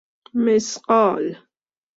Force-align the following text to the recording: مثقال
مثقال 0.33 1.37